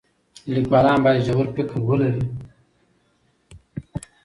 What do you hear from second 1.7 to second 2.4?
ولري.